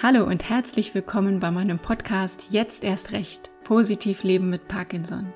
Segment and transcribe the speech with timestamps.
[0.00, 5.32] Hallo und herzlich willkommen bei meinem Podcast Jetzt erst recht, positiv leben mit Parkinson.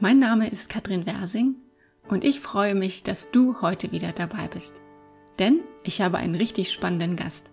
[0.00, 1.54] Mein Name ist Katrin Wersing
[2.06, 4.82] und ich freue mich, dass du heute wieder dabei bist.
[5.38, 7.52] Denn ich habe einen richtig spannenden Gast.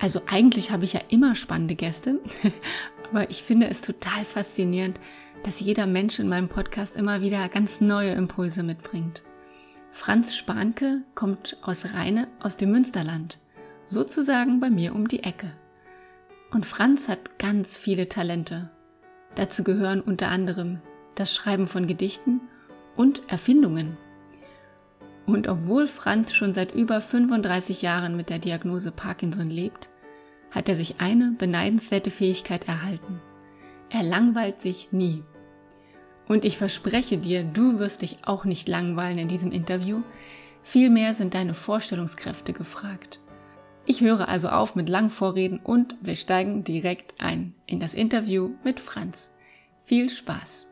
[0.00, 2.18] Also eigentlich habe ich ja immer spannende Gäste,
[3.08, 4.98] aber ich finde es total faszinierend,
[5.44, 9.22] dass jeder Mensch in meinem Podcast immer wieder ganz neue Impulse mitbringt.
[9.92, 13.38] Franz Spanke kommt aus Rheine aus dem Münsterland
[13.86, 15.52] sozusagen bei mir um die Ecke.
[16.50, 18.70] Und Franz hat ganz viele Talente.
[19.34, 20.80] Dazu gehören unter anderem
[21.14, 22.40] das Schreiben von Gedichten
[22.96, 23.96] und Erfindungen.
[25.26, 29.88] Und obwohl Franz schon seit über 35 Jahren mit der Diagnose Parkinson lebt,
[30.50, 33.20] hat er sich eine beneidenswerte Fähigkeit erhalten.
[33.90, 35.24] Er langweilt sich nie.
[36.28, 40.02] Und ich verspreche dir, du wirst dich auch nicht langweilen in diesem Interview,
[40.62, 43.20] vielmehr sind deine Vorstellungskräfte gefragt.
[43.86, 48.54] Ich höre also auf mit langen Vorreden und wir steigen direkt ein in das Interview
[48.64, 49.30] mit Franz.
[49.84, 50.70] Viel Spaß!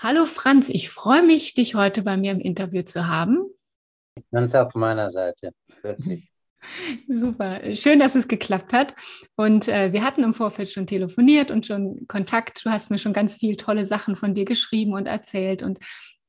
[0.00, 3.44] Hallo Franz, ich freue mich, dich heute bei mir im Interview zu haben.
[4.32, 5.50] Ganz auf meiner Seite,
[5.82, 6.30] wirklich.
[7.08, 8.94] Super, schön, dass es geklappt hat.
[9.36, 12.64] Und äh, wir hatten im Vorfeld schon telefoniert und schon Kontakt.
[12.64, 15.62] Du hast mir schon ganz viele tolle Sachen von dir geschrieben und erzählt.
[15.62, 15.78] Und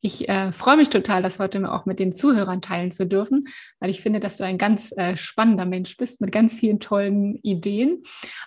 [0.01, 3.45] ich äh, freue mich total, das heute auch mit den Zuhörern teilen zu dürfen,
[3.79, 7.35] weil ich finde, dass du ein ganz äh, spannender Mensch bist mit ganz vielen tollen
[7.37, 8.03] Ideen.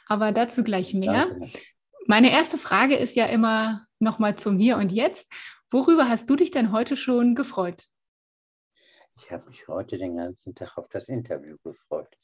[0.07, 1.27] Aber dazu gleich mehr.
[1.27, 1.59] Danke.
[2.07, 5.31] Meine erste Frage ist ja immer nochmal zum Hier und Jetzt.
[5.71, 7.85] Worüber hast du dich denn heute schon gefreut?
[9.33, 12.15] Ich habe mich heute den ganzen Tag auf das Interview gefreut.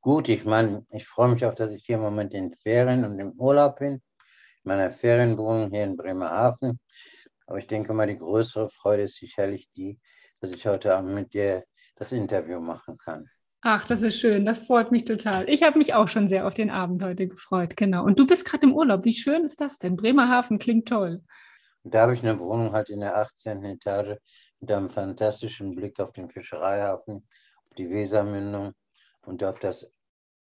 [0.00, 3.18] Gut, ich meine, ich freue mich auch, dass ich hier im Moment in Ferien und
[3.18, 4.00] im Urlaub bin, in
[4.62, 6.78] meiner Ferienwohnung hier in Bremerhaven.
[7.48, 9.98] Aber ich denke mal, die größere Freude ist sicherlich die,
[10.40, 11.64] dass ich heute Abend mit dir
[11.96, 13.28] das Interview machen kann.
[13.62, 14.46] Ach, das ist schön.
[14.46, 15.50] Das freut mich total.
[15.50, 17.76] Ich habe mich auch schon sehr auf den Abend heute gefreut.
[17.76, 18.04] Genau.
[18.04, 19.04] Und du bist gerade im Urlaub.
[19.04, 19.96] Wie schön ist das denn?
[19.96, 21.22] Bremerhaven klingt toll.
[21.82, 23.64] da habe ich eine Wohnung halt in der 18.
[23.64, 24.16] Etage
[24.60, 28.72] mit einem fantastischen Blick auf den Fischereihafen, auf die Wesermündung
[29.22, 29.90] und auf das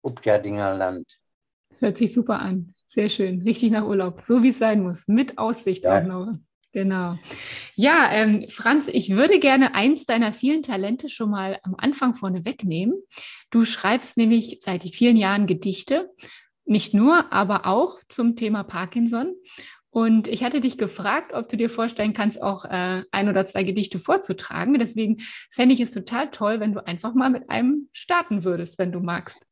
[0.04, 1.20] Upjadinger Land.
[1.80, 2.74] Hört sich super an.
[2.86, 3.42] Sehr schön.
[3.42, 4.22] Richtig nach Urlaub.
[4.22, 5.08] So wie es sein muss.
[5.08, 6.00] Mit Aussicht ja.
[6.00, 6.34] auch noch.
[6.72, 7.18] Genau.
[7.76, 12.44] Ja, ähm, Franz, ich würde gerne eins deiner vielen Talente schon mal am Anfang vorne
[12.44, 13.02] wegnehmen.
[13.50, 16.10] Du schreibst nämlich seit vielen Jahren Gedichte,
[16.66, 19.36] nicht nur, aber auch zum Thema Parkinson.
[19.96, 23.64] Und ich hatte dich gefragt, ob du dir vorstellen kannst, auch äh, ein oder zwei
[23.64, 24.78] Gedichte vorzutragen.
[24.78, 28.92] Deswegen fände ich es total toll, wenn du einfach mal mit einem starten würdest, wenn
[28.92, 29.48] du magst.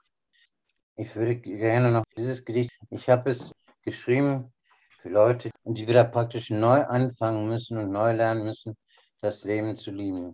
[0.98, 3.54] Ich würde gerne noch dieses Gedicht, ich habe es
[3.84, 4.52] geschrieben
[5.00, 8.76] für Leute, die wieder praktisch neu anfangen müssen und neu lernen müssen,
[9.22, 10.34] das Leben zu lieben.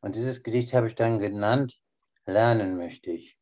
[0.00, 1.74] Und dieses Gedicht habe ich dann genannt,
[2.24, 3.36] Lernen möchte ich.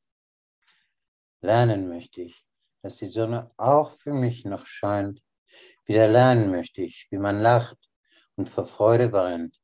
[1.42, 2.46] Lernen möchte ich,
[2.80, 5.20] dass die Sonne auch für mich noch scheint
[5.86, 7.78] wieder lernen möchte ich, wie man lacht
[8.36, 9.56] und vor Freude weint.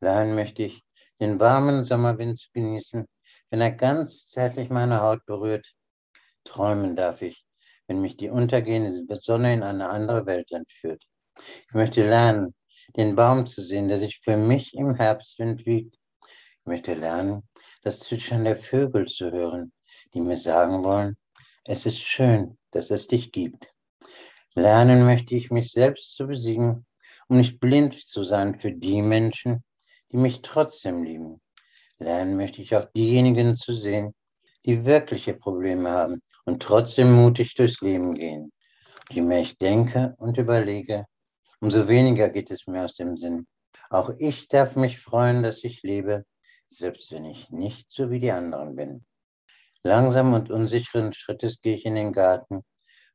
[0.00, 0.82] Lernen möchte ich,
[1.20, 3.06] den warmen Sommerwind zu genießen,
[3.50, 5.66] wenn er ganz zärtlich meine Haut berührt.
[6.44, 7.44] Träumen darf ich,
[7.86, 11.04] wenn mich die untergehende Sonne in eine andere Welt entführt.
[11.38, 12.54] Ich möchte lernen,
[12.96, 15.96] den Baum zu sehen, der sich für mich im Herbstwind wiegt.
[16.24, 17.48] Ich möchte lernen,
[17.82, 19.72] das Zwitschern der Vögel zu hören,
[20.14, 21.16] die mir sagen wollen,
[21.64, 23.71] es ist schön, dass es dich gibt.
[24.54, 26.84] Lernen möchte ich mich selbst zu besiegen,
[27.28, 29.64] um nicht blind zu sein für die Menschen,
[30.10, 31.40] die mich trotzdem lieben.
[31.98, 34.14] Lernen möchte ich auch diejenigen zu sehen,
[34.66, 38.52] die wirkliche Probleme haben und trotzdem mutig durchs Leben gehen.
[39.10, 41.06] Je mehr ich denke und überlege,
[41.60, 43.46] umso weniger geht es mir aus dem Sinn.
[43.88, 46.24] Auch ich darf mich freuen, dass ich lebe,
[46.66, 49.04] selbst wenn ich nicht so wie die anderen bin.
[49.82, 52.62] Langsam und unsicheren Schrittes gehe ich in den Garten,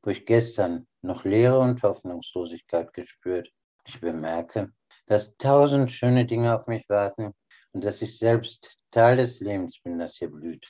[0.02, 3.50] wo ich gestern noch Leere und Hoffnungslosigkeit gespürt.
[3.86, 4.72] Ich bemerke,
[5.06, 7.34] dass tausend schöne Dinge auf mich warten
[7.72, 10.68] und dass ich selbst Teil des Lebens bin, das hier blüht.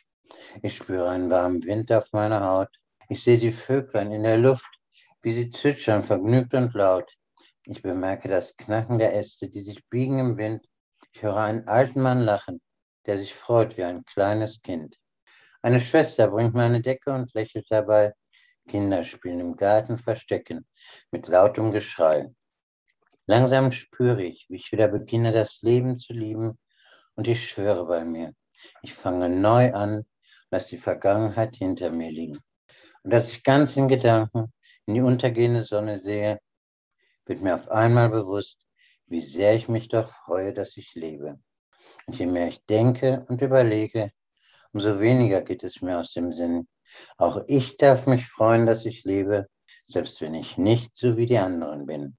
[0.62, 2.70] Ich spüre einen warmen Wind auf meiner Haut.
[3.10, 4.70] Ich sehe die Vöglein in der Luft,
[5.22, 7.10] wie sie zwitschern, vergnügt und laut.
[7.66, 10.66] Ich bemerke das Knacken der Äste, die sich biegen im Wind.
[11.12, 12.62] Ich höre einen alten Mann lachen,
[13.06, 14.98] der sich freut wie ein kleines Kind.
[15.62, 18.14] Eine Schwester bringt mir eine Decke und lächelt dabei.
[18.68, 20.68] Kinder spielen im Garten Verstecken
[21.12, 22.30] mit lautem Geschrei.
[23.26, 26.58] Langsam spüre ich, wie ich wieder beginne, das Leben zu lieben
[27.16, 28.34] und ich schwöre bei mir,
[28.84, 30.06] ich fange neu an,
[30.52, 32.40] lass die Vergangenheit hinter mir liegen
[33.08, 34.52] und dass ich ganz in Gedanken
[34.86, 36.42] in die untergehende Sonne sehe,
[37.26, 38.58] wird mir auf einmal bewusst,
[39.06, 41.40] wie sehr ich mich doch freue, dass ich lebe.
[42.06, 44.12] Und je mehr ich denke und überlege,
[44.74, 46.68] umso weniger geht es mir aus dem Sinn.
[47.18, 49.48] Auch ich darf mich freuen, dass ich lebe,
[49.88, 52.18] selbst wenn ich nicht so wie die anderen bin.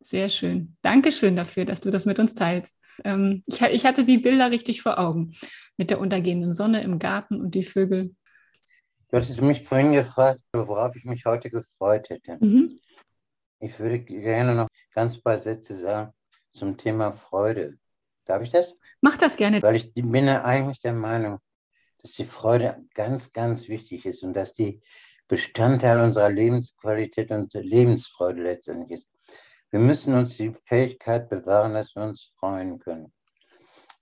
[0.00, 0.76] Sehr schön.
[0.80, 2.76] Dankeschön dafür, dass du das mit uns teilst.
[3.04, 5.34] Ähm, ich, ich, hatte die Bilder richtig vor Augen
[5.76, 8.14] mit der untergehenden Sonne im Garten und die Vögel.
[9.10, 12.38] Du hattest mich vorhin gefragt, worauf ich mich heute gefreut hätte.
[12.40, 12.80] Mhm.
[13.58, 16.12] Ich würde gerne noch ganz paar Sätze sagen
[16.52, 17.76] zum Thema Freude.
[18.24, 18.78] Darf ich das?
[19.00, 19.60] Mach das gerne.
[19.62, 21.38] Weil ich bin ja eigentlich der Meinung,
[22.02, 24.82] dass die Freude ganz, ganz wichtig ist und dass die
[25.28, 29.08] Bestandteil unserer Lebensqualität und Lebensfreude letztendlich ist.
[29.70, 33.12] Wir müssen uns die Fähigkeit bewahren, dass wir uns freuen können.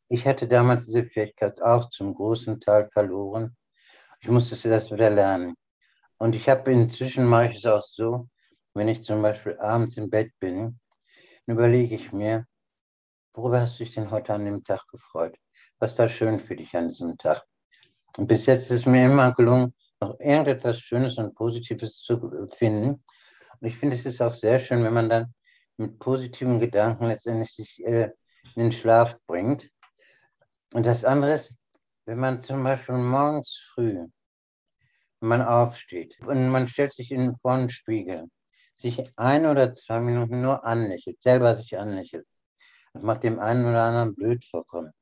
[0.09, 3.55] Ich hatte damals diese Fähigkeit auch zum großen Teil verloren.
[4.21, 5.55] Ich musste das wieder lernen.
[6.17, 8.29] Und ich habe inzwischen mache ich es auch so,
[8.73, 10.81] wenn ich zum Beispiel abends im Bett bin,
[11.47, 12.47] dann überlege ich mir,
[13.35, 15.37] worüber hast du dich denn heute an dem Tag gefreut?
[15.79, 17.48] Was war schön für dich an diesem Tag?
[18.19, 23.05] Und bis jetzt ist mir immer gelungen, noch irgendetwas Schönes und Positives zu finden.
[23.61, 25.33] Und ich finde, es ist auch sehr schön, wenn man dann
[25.77, 28.11] mit positiven Gedanken letztendlich sich äh,
[28.57, 29.71] in den Schlaf bringt.
[30.75, 31.55] Und das andere ist,
[32.07, 34.09] wenn man zum Beispiel morgens früh,
[35.21, 38.27] wenn man aufsteht und man stellt sich in, einen Spiegel,
[38.75, 42.27] sich ein oder zwei Minuten nur anlächelt, selber sich anlächelt.
[42.95, 44.93] Das macht dem einen oder anderen blöd vorkommen.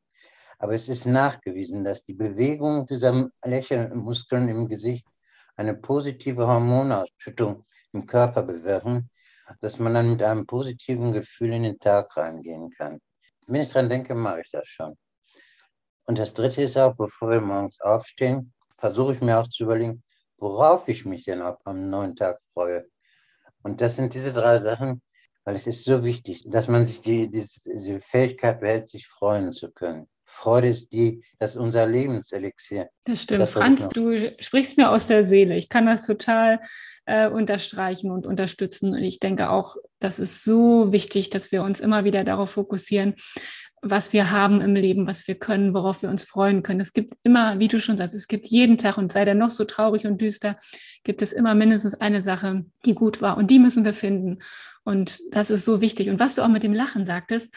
[0.58, 5.06] Aber es ist nachgewiesen, dass die Bewegung dieser Lächelmuskeln im Gesicht
[5.56, 9.10] eine positive Hormonausschüttung im Körper bewirken,
[9.60, 13.00] dass man dann mit einem positiven Gefühl in den Tag reingehen kann.
[13.46, 14.96] Wenn ich dran denke, mache ich das schon.
[16.06, 20.02] Und das Dritte ist auch, bevor wir morgens aufstehen, versuche ich mir auch zu überlegen,
[20.38, 22.86] worauf ich mich denn auf am neuen Tag freue.
[23.62, 25.02] Und das sind diese drei Sachen,
[25.44, 29.70] weil es ist so wichtig, dass man sich die, diese Fähigkeit behält, sich freuen zu
[29.70, 30.08] können.
[30.28, 32.90] Freude ist die, das ist unser Lebenselixier.
[33.04, 33.42] Das stimmt.
[33.42, 35.56] Das Franz, du sprichst mir aus der Seele.
[35.56, 36.60] Ich kann das total
[37.06, 38.92] äh, unterstreichen und unterstützen.
[38.92, 43.14] Und ich denke auch, das ist so wichtig, dass wir uns immer wieder darauf fokussieren,
[43.82, 46.80] was wir haben im Leben, was wir können, worauf wir uns freuen können.
[46.80, 49.50] Es gibt immer, wie du schon sagst, es gibt jeden Tag und sei der noch
[49.50, 50.58] so traurig und düster,
[51.04, 54.38] gibt es immer mindestens eine Sache, die gut war und die müssen wir finden.
[54.82, 56.08] Und das ist so wichtig.
[56.10, 57.54] Und was du auch mit dem Lachen sagtest,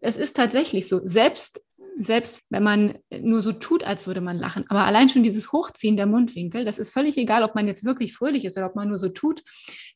[0.00, 1.60] es ist tatsächlich so, selbst
[1.98, 4.64] selbst wenn man nur so tut, als würde man lachen.
[4.68, 8.14] Aber allein schon dieses Hochziehen der Mundwinkel, das ist völlig egal, ob man jetzt wirklich
[8.14, 9.42] fröhlich ist oder ob man nur so tut.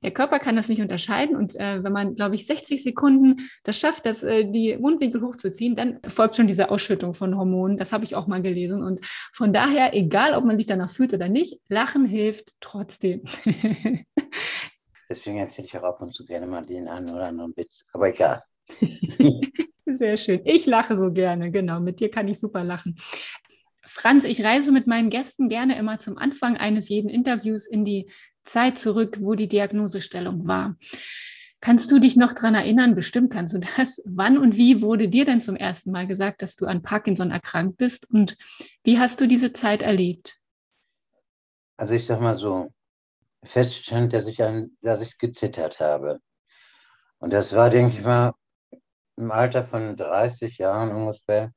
[0.02, 1.36] Der Körper kann das nicht unterscheiden.
[1.36, 5.76] Und äh, wenn man, glaube ich, 60 Sekunden das schafft, dass, äh, die Mundwinkel hochzuziehen,
[5.76, 7.76] dann folgt schon diese Ausschüttung von Hormonen.
[7.76, 8.82] Das habe ich auch mal gelesen.
[8.82, 13.22] Und von daher, egal, ob man sich danach fühlt oder nicht, Lachen hilft trotzdem.
[15.08, 17.84] Deswegen erzähle ich auch ab und zu gerne mal den einen oder anderen Witz.
[17.92, 18.42] Aber egal.
[19.86, 20.40] Sehr schön.
[20.44, 21.78] Ich lache so gerne, genau.
[21.78, 22.96] Mit dir kann ich super lachen.
[23.84, 28.10] Franz, ich reise mit meinen Gästen gerne immer zum Anfang eines jeden Interviews in die
[28.44, 30.76] Zeit zurück, wo die Diagnosestellung war.
[31.60, 32.96] Kannst du dich noch daran erinnern?
[32.96, 34.02] Bestimmt kannst du das.
[34.04, 37.78] Wann und wie wurde dir denn zum ersten Mal gesagt, dass du an Parkinson erkrankt
[37.78, 38.10] bist?
[38.10, 38.36] Und
[38.82, 40.36] wie hast du diese Zeit erlebt?
[41.76, 42.72] Also ich sag mal so,
[43.44, 46.20] feststand, dass ich, an, dass ich gezittert habe.
[47.18, 48.34] Und das war, denke ich mal,
[49.16, 51.52] im Alter von 30 Jahren ungefähr.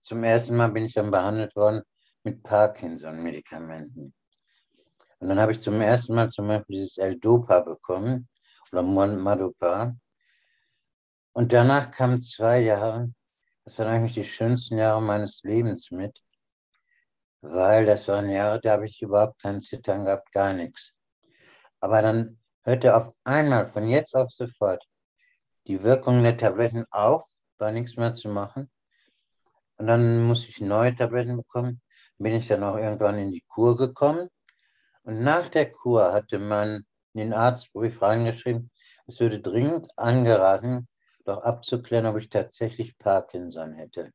[0.00, 1.82] Zum ersten Mal bin ich dann behandelt worden
[2.22, 4.14] mit Parkinson-Medikamenten.
[5.18, 8.28] Und dann habe ich zum ersten Mal zum Beispiel dieses L-Dopa bekommen
[8.72, 9.94] oder Madopa.
[11.32, 13.12] Und danach kamen zwei Jahre,
[13.64, 16.18] das waren eigentlich die schönsten Jahre meines Lebens mit,
[17.40, 20.96] weil das waren Jahre, da habe ich überhaupt kein Zittern gehabt, gar nichts.
[21.80, 24.87] Aber dann hörte auf einmal, von jetzt auf sofort,
[25.68, 27.22] die Wirkung der Tabletten auf,
[27.58, 28.70] war nichts mehr zu machen.
[29.76, 31.80] Und dann musste ich neue Tabletten bekommen.
[32.18, 34.28] Bin ich dann auch irgendwann in die Kur gekommen.
[35.02, 38.70] Und nach der Kur hatte man in den Arztbrief reingeschrieben,
[39.06, 40.86] es würde dringend angeraten,
[41.24, 44.12] doch abzuklären, ob ich tatsächlich Parkinson hätte.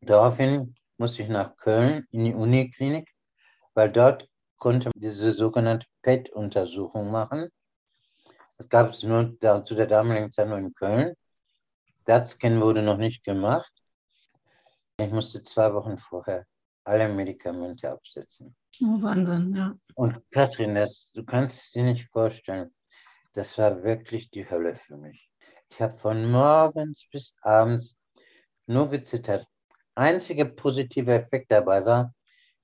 [0.00, 3.10] Daraufhin musste ich nach Köln in die Uniklinik,
[3.74, 7.50] weil dort konnte man diese sogenannte PET-Untersuchung machen.
[8.60, 11.14] Das gab es nur da, zu der damaligen Zeit nur in Köln.
[12.04, 13.72] DAT-Scan wurde noch nicht gemacht.
[14.98, 16.44] Ich musste zwei Wochen vorher
[16.84, 18.54] alle Medikamente absetzen.
[18.82, 19.74] Oh, Wahnsinn, ja.
[19.94, 22.70] Und Katrin, das, du kannst es dir nicht vorstellen,
[23.32, 25.30] das war wirklich die Hölle für mich.
[25.70, 27.94] Ich habe von morgens bis abends
[28.66, 29.46] nur gezittert.
[29.94, 32.14] Einziger positiver Effekt dabei war,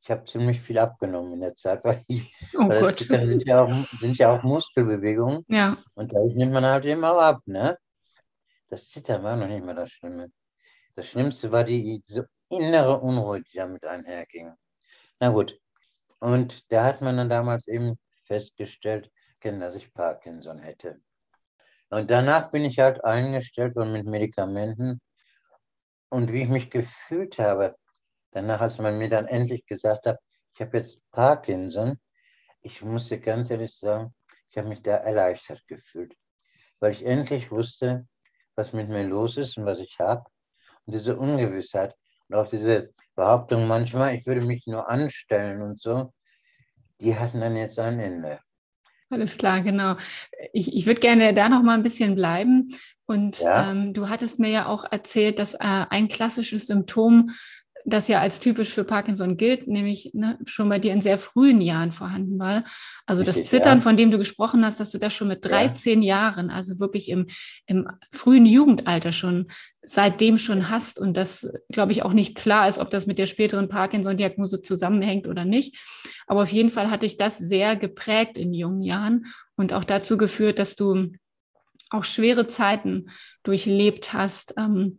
[0.06, 3.64] ich habe ziemlich viel abgenommen in der Zeit, weil, ich, oh weil das sind ja,
[3.64, 5.44] auch, sind ja auch Muskelbewegungen.
[5.48, 5.76] Ja.
[5.94, 7.76] Und dadurch nimmt man halt immer ab, ne?
[8.68, 10.30] Das Zittern war noch nicht mal das Schlimme.
[10.94, 14.52] Das Schlimmste war die, diese innere Unruhe, die damit einherging.
[15.18, 15.58] Na gut.
[16.20, 19.10] Und da hat man dann damals eben festgestellt,
[19.40, 21.00] dass ich Parkinson hätte.
[21.90, 25.00] Und danach bin ich halt eingestellt worden mit Medikamenten.
[26.08, 27.76] Und wie ich mich gefühlt habe,
[28.36, 30.18] danach, als man mir dann endlich gesagt hat,
[30.54, 31.98] ich habe jetzt Parkinson,
[32.60, 34.14] ich musste ganz ehrlich sagen,
[34.50, 36.14] ich habe mich da erleichtert gefühlt,
[36.78, 38.06] weil ich endlich wusste,
[38.54, 40.24] was mit mir los ist und was ich habe.
[40.84, 41.94] Und diese Ungewissheit
[42.28, 46.12] und auch diese Behauptung manchmal, ich würde mich nur anstellen und so,
[47.00, 48.40] die hatten dann jetzt ein Ende.
[49.08, 49.96] Alles klar, genau.
[50.52, 52.74] Ich, ich würde gerne da noch mal ein bisschen bleiben.
[53.06, 53.70] Und ja.
[53.70, 57.30] ähm, du hattest mir ja auch erzählt, dass äh, ein klassisches Symptom
[57.86, 61.60] das ja als typisch für Parkinson gilt, nämlich ne, schon bei dir in sehr frühen
[61.60, 62.64] Jahren vorhanden war.
[63.06, 63.82] Also das Zittern, ja.
[63.82, 66.16] von dem du gesprochen hast, dass du das schon mit 13 ja.
[66.16, 67.28] Jahren, also wirklich im,
[67.66, 69.46] im frühen Jugendalter schon,
[69.82, 73.26] seitdem schon hast und das, glaube ich, auch nicht klar ist, ob das mit der
[73.26, 75.78] späteren Parkinson-Diagnose zusammenhängt oder nicht.
[76.26, 80.16] Aber auf jeden Fall hat dich das sehr geprägt in jungen Jahren und auch dazu
[80.16, 81.12] geführt, dass du
[81.90, 83.06] auch schwere Zeiten
[83.44, 84.54] durchlebt hast.
[84.58, 84.96] Ähm,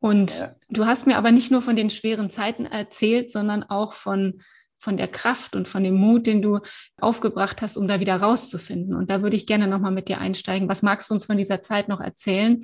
[0.00, 0.56] und ja.
[0.70, 4.42] du hast mir aber nicht nur von den schweren Zeiten erzählt, sondern auch von,
[4.78, 6.60] von der Kraft und von dem Mut, den du
[6.98, 8.96] aufgebracht hast, um da wieder rauszufinden.
[8.96, 10.70] Und da würde ich gerne nochmal mit dir einsteigen.
[10.70, 12.62] Was magst du uns von dieser Zeit noch erzählen?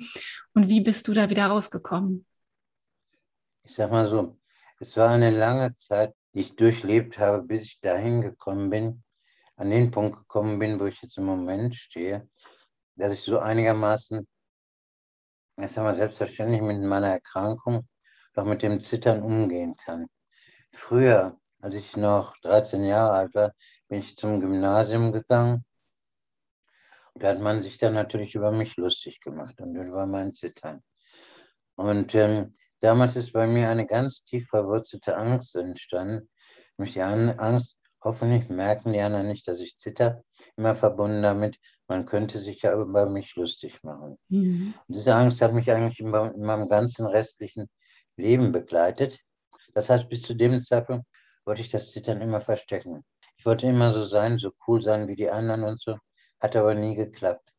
[0.55, 2.25] Und wie bist du da wieder rausgekommen?
[3.63, 4.39] Ich sag mal so,
[4.79, 9.03] es war eine lange Zeit, die ich durchlebt habe, bis ich dahin gekommen bin,
[9.57, 12.27] an den Punkt gekommen bin, wo ich jetzt im Moment stehe,
[12.95, 14.27] dass ich so einigermaßen
[15.59, 17.87] ich sag selbstverständlich mit meiner Erkrankung
[18.37, 20.07] auch mit dem Zittern umgehen kann.
[20.71, 23.53] Früher, als ich noch 13 Jahre alt war,
[23.87, 25.65] bin ich zum Gymnasium gegangen.
[27.13, 30.83] Und da hat man sich dann natürlich über mich lustig gemacht und über mein Zittern.
[31.75, 36.29] Und ähm, damals ist bei mir eine ganz tief verwurzelte Angst entstanden.
[36.77, 40.23] Nämlich die Angst, hoffentlich merken die anderen nicht, dass ich zitter,
[40.55, 44.17] immer verbunden damit, man könnte sich ja über mich lustig machen.
[44.29, 44.73] Mhm.
[44.87, 47.69] Und diese Angst hat mich eigentlich in meinem ganzen restlichen
[48.17, 49.19] Leben begleitet.
[49.73, 51.05] Das heißt, bis zu dem Zeitpunkt
[51.45, 53.03] wollte ich das Zittern immer verstecken.
[53.37, 55.97] Ich wollte immer so sein, so cool sein wie die anderen und so.
[56.39, 57.53] Hat aber nie geklappt.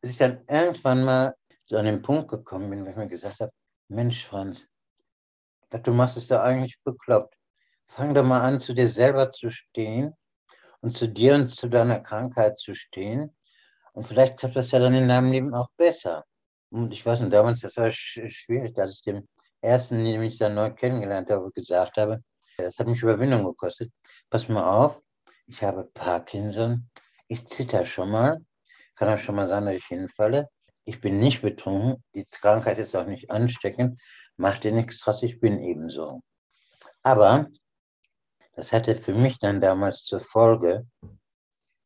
[0.00, 1.34] Bis ich dann irgendwann mal
[1.66, 3.52] zu einem Punkt gekommen bin, wo ich mir gesagt habe,
[3.88, 4.68] Mensch, Franz,
[5.70, 7.36] was du machst, ist doch eigentlich bekloppt.
[7.94, 10.14] Fang doch mal an, zu dir selber zu stehen
[10.80, 13.36] und zu dir und zu deiner Krankheit zu stehen.
[13.92, 16.24] Und vielleicht klappt das ja dann in deinem Leben auch besser.
[16.70, 19.28] Und ich weiß nicht, damals, das war schwierig, dass ich dem
[19.60, 22.22] ersten, den ich dann neu kennengelernt habe, gesagt habe,
[22.56, 23.92] das hat mich Überwindung gekostet.
[24.30, 25.02] Pass mal auf,
[25.46, 26.88] ich habe Parkinson,
[27.28, 28.38] ich zitter schon mal,
[28.94, 30.48] kann auch schon mal sein, dass ich hinfalle.
[30.86, 34.00] Ich bin nicht betrunken, die Krankheit ist auch nicht ansteckend,
[34.38, 36.22] mach dir nichts draus, ich bin ebenso.
[37.02, 37.48] Aber
[38.54, 40.86] das hatte für mich dann damals zur Folge,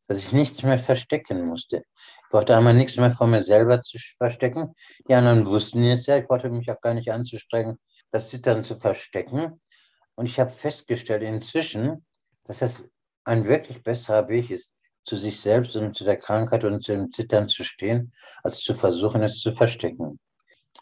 [0.07, 1.77] dass ich nichts mehr verstecken musste.
[1.77, 4.73] Ich brauchte einmal nichts mehr von mir selber zu verstecken.
[5.07, 6.17] Die anderen wussten es ja.
[6.17, 7.77] Ich brauchte mich auch gar nicht anzustrengen,
[8.11, 9.61] das Zittern zu verstecken.
[10.15, 12.05] Und ich habe festgestellt inzwischen,
[12.45, 12.85] dass das
[13.25, 14.73] ein wirklich besserer Weg ist,
[15.05, 18.73] zu sich selbst und zu der Krankheit und zu dem Zittern zu stehen, als zu
[18.73, 20.19] versuchen, es zu verstecken.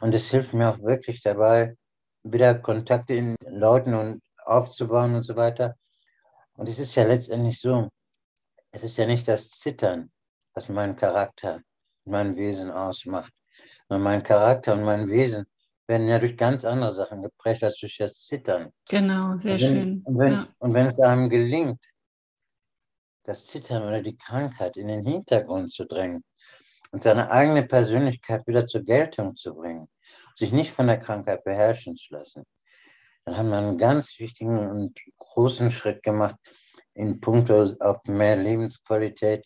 [0.01, 1.75] Und es hilft mir auch wirklich dabei,
[2.23, 5.75] wieder Kontakte in Leuten und aufzubauen und so weiter.
[6.53, 7.89] Und es ist ja letztendlich so,
[8.71, 10.11] es ist ja nicht das Zittern,
[10.53, 11.61] was meinen Charakter
[12.03, 13.31] und mein Wesen ausmacht,
[13.87, 15.45] sondern mein Charakter und mein Wesen
[15.87, 18.71] werden ja durch ganz andere Sachen geprägt als durch das Zittern.
[18.89, 20.01] Genau, sehr und wenn, schön.
[20.03, 20.47] Und wenn, ja.
[20.59, 21.83] und wenn es einem gelingt,
[23.23, 26.23] das Zittern oder die Krankheit in den Hintergrund zu drängen
[26.91, 29.87] und seine eigene Persönlichkeit wieder zur Geltung zu bringen,
[30.35, 32.45] sich nicht von der Krankheit beherrschen zu lassen,
[33.25, 36.35] dann haben wir einen ganz wichtigen und großen Schritt gemacht
[36.93, 39.45] in puncto auf mehr Lebensqualität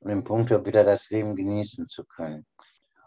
[0.00, 2.46] und in puncto wieder das Leben genießen zu können.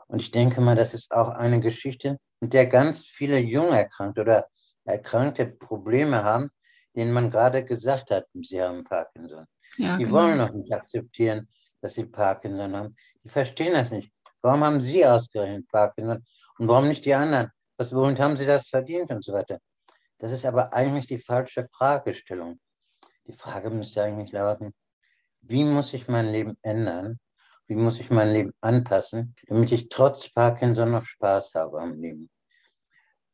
[0.07, 4.21] Und ich denke mal, das ist auch eine Geschichte, mit der ganz viele jung erkrankte
[4.21, 4.47] oder
[4.85, 6.49] erkrankte Probleme haben,
[6.95, 9.45] denen man gerade gesagt hat, sie haben Parkinson.
[9.77, 10.17] Ja, die genau.
[10.17, 11.49] wollen noch nicht akzeptieren,
[11.81, 12.95] dass sie Parkinson haben.
[13.23, 14.11] Die verstehen das nicht.
[14.41, 16.23] Warum haben sie ausgerechnet Parkinson
[16.59, 17.49] und warum nicht die anderen?
[17.77, 19.57] Was, womit haben sie das verdient und so weiter?
[20.23, 22.57] Das ist aber eigentlich die falsche Fragestellung.
[23.27, 24.73] Die Frage müsste eigentlich lauten,
[25.41, 27.19] wie muss ich mein Leben ändern?
[27.67, 32.29] Wie muss ich mein Leben anpassen, damit ich trotz Parkinson noch Spaß habe am Leben?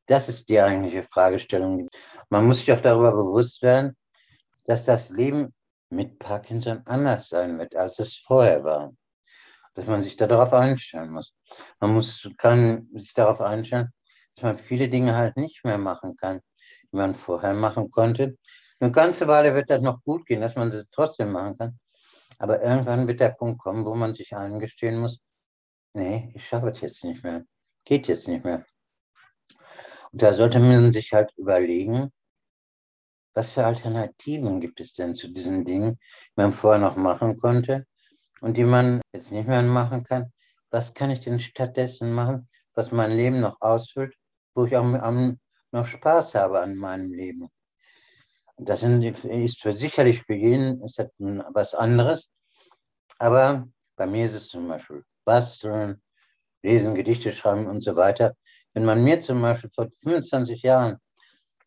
[0.08, 1.88] Das ist die eigentliche Fragestellung.
[2.29, 3.96] Man muss sich auch darüber bewusst werden,
[4.65, 5.53] dass das Leben
[5.91, 8.91] mit Parkinson anders sein wird, als es vorher war.
[9.75, 11.36] Dass man sich darauf einstellen muss.
[11.79, 13.93] Man muss, kann sich darauf einstellen,
[14.34, 16.41] dass man viele Dinge halt nicht mehr machen kann,
[16.91, 18.38] die man vorher machen konnte.
[18.79, 21.79] Eine ganze Weile wird das noch gut gehen, dass man sie trotzdem machen kann.
[22.38, 25.19] Aber irgendwann wird der Punkt kommen, wo man sich eingestehen muss,
[25.93, 27.43] nee, ich schaffe es jetzt nicht mehr.
[27.84, 28.65] Geht jetzt nicht mehr.
[30.12, 32.12] Und da sollte man sich halt überlegen,
[33.34, 37.86] was für Alternativen gibt es denn zu diesen Dingen, die man vorher noch machen konnte
[38.41, 40.31] und die man jetzt nicht mehr machen kann?
[40.72, 44.15] Was kann ich denn stattdessen machen, was mein Leben noch ausfüllt,
[44.55, 44.84] wo ich auch
[45.72, 47.50] noch Spaß habe an meinem Leben?
[48.58, 52.30] Das ist für sicherlich für jeden ist das was anderes,
[53.18, 56.02] aber bei mir ist es zum Beispiel basteln,
[56.62, 58.36] lesen, Gedichte schreiben und so weiter.
[58.74, 60.98] Wenn man mir zum Beispiel vor 25 Jahren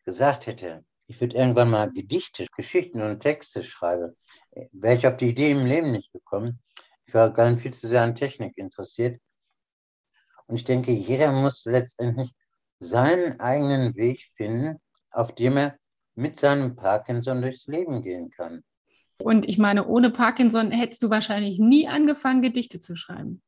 [0.05, 4.17] gesagt hätte, ich würde irgendwann mal Gedichte, Geschichten und Texte schreiben,
[4.73, 6.61] wäre ich auf die Idee im Leben nicht gekommen.
[7.07, 9.21] Ich war gar nicht viel zu sehr an Technik interessiert.
[10.47, 12.33] Und ich denke, jeder muss letztendlich
[12.83, 14.79] seinen eigenen Weg finden,
[15.11, 15.77] auf dem er
[16.15, 18.63] mit seinem Parkinson durchs Leben gehen kann.
[19.19, 23.43] Und ich meine, ohne Parkinson hättest du wahrscheinlich nie angefangen, Gedichte zu schreiben.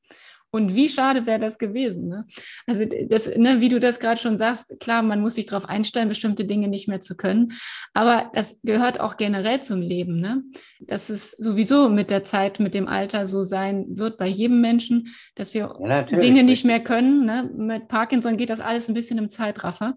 [0.54, 2.06] Und wie schade wäre das gewesen.
[2.06, 2.24] Ne?
[2.64, 6.08] Also, das, ne, wie du das gerade schon sagst, klar, man muss sich darauf einstellen,
[6.08, 7.54] bestimmte Dinge nicht mehr zu können.
[7.92, 10.20] Aber das gehört auch generell zum Leben.
[10.20, 10.44] Ne?
[10.78, 15.08] Dass es sowieso mit der Zeit, mit dem Alter so sein wird bei jedem Menschen,
[15.34, 17.26] dass wir ja, Dinge nicht mehr können.
[17.26, 17.50] Ne?
[17.56, 19.96] Mit Parkinson geht das alles ein bisschen im Zeitraffer.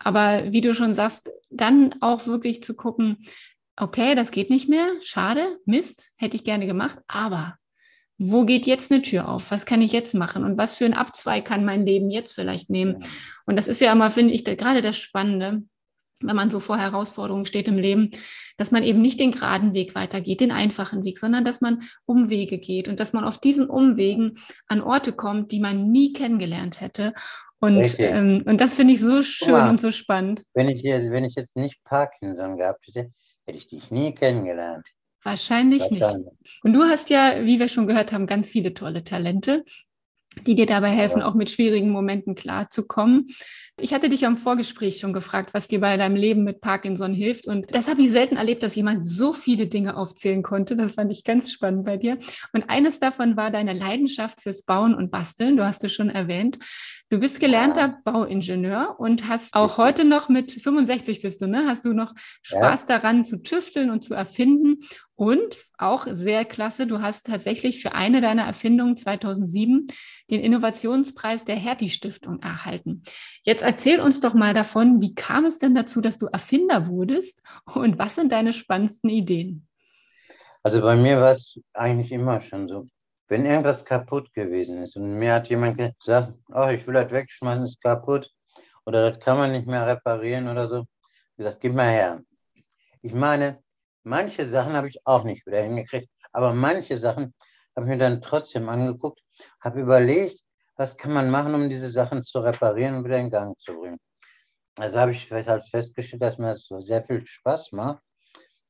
[0.00, 3.18] Aber wie du schon sagst, dann auch wirklich zu gucken,
[3.76, 7.56] okay, das geht nicht mehr, schade, Mist, hätte ich gerne gemacht, aber
[8.18, 9.50] wo geht jetzt eine Tür auf?
[9.50, 10.44] Was kann ich jetzt machen?
[10.44, 13.04] Und was für ein Abzweig kann mein Leben jetzt vielleicht nehmen?
[13.46, 15.62] Und das ist ja immer, finde ich, gerade das Spannende,
[16.20, 18.10] wenn man so vor Herausforderungen steht im Leben,
[18.56, 22.58] dass man eben nicht den geraden Weg weitergeht, den einfachen Weg, sondern dass man Umwege
[22.58, 27.12] geht und dass man auf diesen Umwegen an Orte kommt, die man nie kennengelernt hätte.
[27.58, 30.42] Und, ähm, und das finde ich so schön mal, und so spannend.
[30.54, 33.12] Wenn ich, wenn ich jetzt nicht Parkinson gehabt hätte,
[33.46, 34.86] hätte ich dich nie kennengelernt.
[35.24, 36.64] Wahrscheinlich, Wahrscheinlich nicht.
[36.64, 39.64] Und du hast ja, wie wir schon gehört haben, ganz viele tolle Talente
[40.46, 43.28] die dir dabei helfen, auch mit schwierigen Momenten klarzukommen.
[43.80, 47.46] Ich hatte dich am Vorgespräch schon gefragt, was dir bei deinem Leben mit Parkinson hilft.
[47.46, 50.76] Und das habe ich selten erlebt, dass jemand so viele Dinge aufzählen konnte.
[50.76, 52.18] Das fand ich ganz spannend bei dir.
[52.52, 55.56] Und eines davon war deine Leidenschaft fürs Bauen und Basteln.
[55.56, 56.58] Du hast es schon erwähnt.
[57.08, 57.98] Du bist gelernter ja.
[58.04, 61.66] Bauingenieur und hast auch heute noch mit 65 bist du, ne?
[61.66, 62.98] Hast du noch Spaß ja.
[62.98, 64.78] daran zu tüfteln und zu erfinden
[65.22, 69.86] und auch sehr klasse, du hast tatsächlich für eine deiner Erfindungen 2007
[70.28, 73.04] den Innovationspreis der Hertie Stiftung erhalten.
[73.44, 77.40] Jetzt erzähl uns doch mal davon, wie kam es denn dazu, dass du Erfinder wurdest
[77.72, 79.68] und was sind deine spannendsten Ideen?
[80.64, 82.88] Also bei mir war es eigentlich immer schon so.
[83.28, 87.64] Wenn irgendwas kaputt gewesen ist und mir hat jemand gesagt, oh, ich will das wegschmeißen,
[87.64, 88.28] ist kaputt
[88.86, 90.84] oder das kann man nicht mehr reparieren oder so,
[91.36, 92.20] gesagt, gib mal her.
[93.02, 93.61] Ich meine,
[94.04, 97.34] Manche Sachen habe ich auch nicht wieder hingekriegt, aber manche Sachen
[97.76, 99.20] habe ich mir dann trotzdem angeguckt,
[99.60, 100.40] habe überlegt,
[100.76, 103.98] was kann man machen, um diese Sachen zu reparieren und wieder in Gang zu bringen.
[104.78, 108.02] Also habe ich halt festgestellt, dass mir das so sehr viel Spaß macht.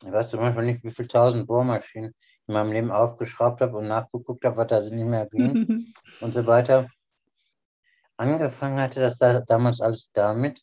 [0.04, 2.12] Ich weiß zum Beispiel nicht, wie viele tausend Bohrmaschinen
[2.48, 6.44] in meinem Leben aufgeschraubt habe und nachgeguckt habe, was da nicht mehr ging und so
[6.46, 6.88] weiter.
[8.16, 10.60] Angefangen hatte das da, damals alles damit,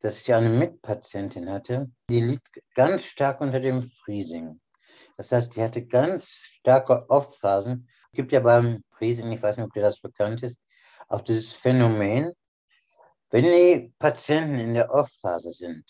[0.00, 2.42] dass ich eine Mitpatientin hatte, die litt
[2.74, 4.60] ganz stark unter dem Freezing.
[5.16, 7.88] Das heißt, die hatte ganz starke Off-Phasen.
[8.12, 10.58] Es gibt ja beim Freezing, ich weiß nicht, ob dir das bekannt ist,
[11.08, 12.32] auch dieses Phänomen,
[13.30, 15.84] wenn die Patienten in der Off-Phase sind,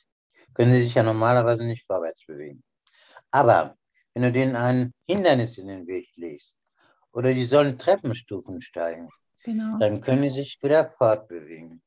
[0.55, 2.63] können sie sich ja normalerweise nicht vorwärts bewegen.
[3.31, 3.77] Aber
[4.15, 6.57] wenn du denen ein Hindernis in den Weg legst
[7.13, 9.11] oder die sollen Treppenstufen steigen,
[9.45, 9.79] genau.
[9.79, 11.83] dann können die sich wieder fortbewegen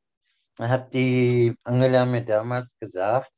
[0.68, 3.32] hat die Angela mir damals gesagt,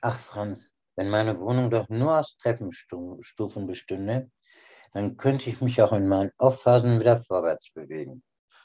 [0.00, 4.30] ach Franz, wenn meine Wohnung doch nur aus Treppenstufen bestünde,
[4.92, 8.22] dann könnte ich mich auch in meinen Aufphasen wieder vorwärts bewegen.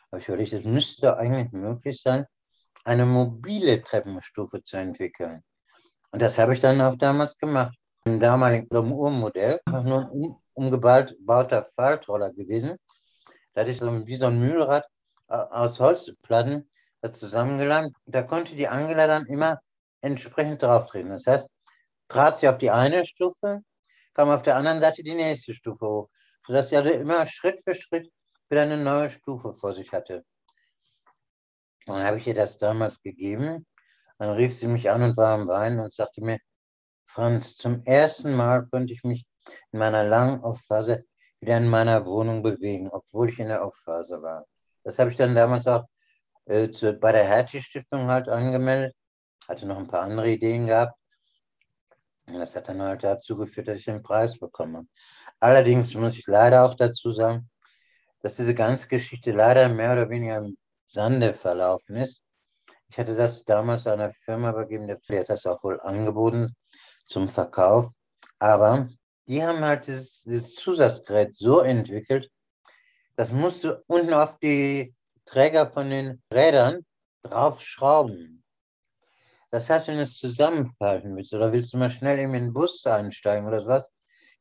[0.10, 2.26] Aber ich überlegt, es müsste eigentlich möglich sein,
[2.84, 5.44] eine mobile Treppenstufe zu entwickeln.
[6.12, 7.78] Und das habe ich dann auch damals gemacht.
[8.06, 12.78] Im damaligen Uhrmodell, einfach nur ein umgebauter Faltroller gewesen.
[13.54, 14.86] Das ist wie so ein Mühlrad
[15.28, 16.70] äh, aus Holzplatten,
[17.12, 17.96] zusammengelangt.
[18.06, 19.60] Da konnte die Angela dann immer
[20.02, 21.10] entsprechend drauf treten.
[21.10, 21.48] Das heißt,
[22.08, 23.62] trat sie auf die eine Stufe,
[24.14, 26.10] kam auf der anderen Seite die nächste Stufe hoch,
[26.46, 28.12] sodass sie also immer Schritt für Schritt
[28.50, 30.24] wieder eine neue Stufe vor sich hatte.
[31.86, 33.66] Dann habe ich ihr das damals gegeben.
[34.18, 36.40] Dann rief sie mich an und war am Weinen und sagte mir,
[37.06, 39.26] Franz, zum ersten Mal konnte ich mich
[39.72, 41.06] in meiner langen Aufphase
[41.40, 44.46] wieder in meiner Wohnung bewegen, obwohl ich in der Aufphase war.
[44.84, 45.86] Das habe ich dann damals auch
[46.46, 48.96] äh, zu, bei der Hertie-Stiftung halt angemeldet.
[49.48, 50.98] Hatte noch ein paar andere Ideen gehabt.
[52.28, 54.88] Und das hat dann halt dazu geführt, dass ich den Preis bekomme.
[55.40, 57.50] Allerdings muss ich leider auch dazu sagen,
[58.22, 62.22] dass diese ganze Geschichte leider mehr oder weniger im Sande verlaufen ist.
[62.90, 66.56] Ich hatte das damals einer Firma übergeben, der hat das auch wohl angeboten
[67.08, 67.92] zum Verkauf.
[68.40, 68.90] Aber
[69.28, 72.30] die haben halt dieses, dieses Zusatzgerät so entwickelt,
[73.16, 74.95] das musst du unten auf die
[75.26, 76.86] Träger von den Rädern
[77.24, 78.44] draufschrauben.
[79.52, 82.86] Das heißt, wenn du es zusammenfalten willst oder willst du mal schnell in den Bus
[82.86, 83.90] einsteigen oder sowas,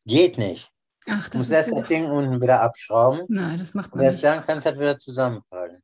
[0.04, 0.70] geht nicht.
[1.06, 3.24] Ach, du musst erst das Ding unten wieder abschrauben.
[3.28, 4.24] Nein, das macht man und erst nicht.
[4.24, 5.82] dann kann es halt wieder zusammenfallen.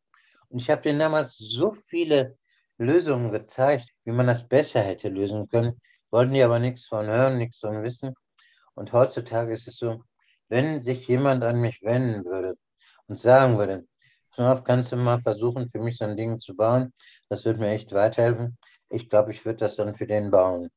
[0.48, 2.36] Und ich habe denen damals so viele
[2.78, 5.78] Lösungen gezeigt, wie man das besser hätte lösen können.
[6.10, 8.14] Wollten die aber nichts von hören, nichts von wissen.
[8.74, 10.02] Und heutzutage ist es so,
[10.48, 12.56] wenn sich jemand an mich wenden würde
[13.06, 13.86] und sagen würde,
[14.40, 16.92] auf, kannst du mal versuchen, für mich so ein Ding zu bauen,
[17.29, 18.59] das würde mir echt weiterhelfen.
[18.88, 20.68] Ich glaube, ich würde das dann für den bauen.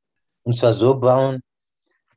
[0.43, 1.41] Und zwar so bauen,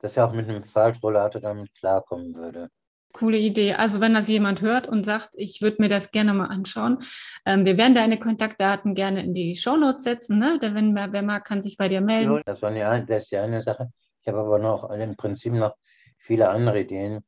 [0.00, 2.68] dass er auch mit einem Faltrollator damit klarkommen würde.
[3.12, 3.74] Coole Idee.
[3.74, 6.98] Also wenn das jemand hört und sagt, ich würde mir das gerne mal anschauen,
[7.46, 10.38] ähm, wir werden deine Kontaktdaten gerne in die Shownotes setzen.
[10.38, 10.58] Ne?
[10.60, 12.42] Wenn wer mag, kann sich bei dir melden.
[12.44, 13.90] Das, war die, das ist die eine Sache.
[14.20, 15.76] Ich habe aber noch im Prinzip noch
[16.18, 17.24] viele andere Ideen,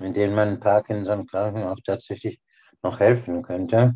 [0.00, 2.40] in denen man Parkinson-Kranken auch tatsächlich
[2.84, 3.94] noch helfen könnte.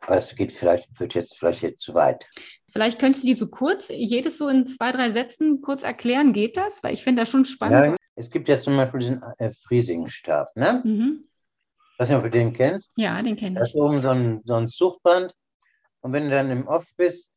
[0.00, 2.26] Aber das geht vielleicht, wird jetzt vielleicht jetzt zu weit.
[2.72, 6.32] Vielleicht könntest du die so kurz, jedes so in zwei, drei Sätzen kurz erklären.
[6.32, 6.82] Geht das?
[6.82, 7.86] Weil ich finde das schon spannend.
[7.86, 10.82] Ja, es gibt ja zum Beispiel diesen äh, Friesingstab, ne?
[10.84, 11.28] Mhm.
[11.98, 12.90] Weiß nicht, ob du den kennst.
[12.96, 13.58] Ja, den kenne ich.
[13.60, 15.32] Das ist oben so ein, so ein Zuchtband.
[16.00, 17.30] Und wenn du dann im Off bist,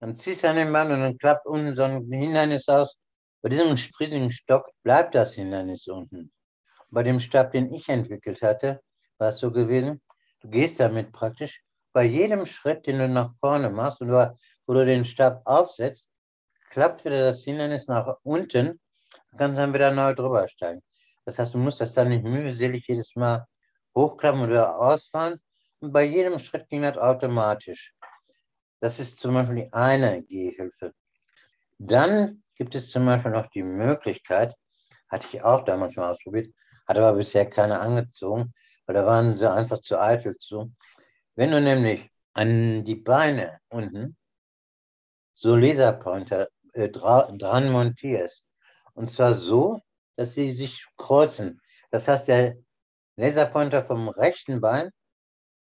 [0.00, 2.94] dann ziehst du an den Band und dann klappt unten so ein Hindernis aus.
[3.40, 6.30] Bei diesem Friesingstock bleibt das Hindernis unten.
[6.90, 8.82] Bei dem Stab, den ich entwickelt hatte,
[9.18, 10.00] war es so gewesen,
[10.40, 14.74] du gehst damit praktisch bei jedem Schritt, den du nach vorne machst und du, wo
[14.74, 16.08] du den Stab aufsetzt,
[16.70, 18.80] klappt wieder das Hindernis nach unten
[19.30, 20.82] und kannst dann wieder neu drüber steigen.
[21.24, 23.46] Das heißt, du musst das dann nicht mühselig jedes Mal
[23.94, 25.40] hochklappen oder ausfahren.
[25.80, 27.94] Und bei jedem Schritt ging das automatisch.
[28.80, 30.92] Das ist zum Beispiel die eine Gehhilfe.
[31.78, 34.54] Dann gibt es zum Beispiel noch die Möglichkeit,
[35.08, 36.52] hatte ich auch damals mal ausprobiert,
[36.86, 38.52] hat aber bisher keiner angezogen,
[38.86, 40.72] weil da waren sie einfach zu eitel zu.
[41.36, 44.16] Wenn du nämlich an die Beine unten
[45.34, 48.48] so Laserpointer äh, dran montierst,
[48.94, 49.80] und zwar so,
[50.16, 51.60] dass sie sich kreuzen.
[51.90, 52.56] Das heißt, der
[53.16, 54.90] Laserpointer vom rechten Bein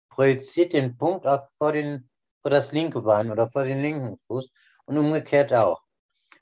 [0.09, 2.09] projiziert den Punkt auch vor, den,
[2.41, 4.49] vor das linke Bein oder vor den linken Fuß
[4.85, 5.81] und umgekehrt auch.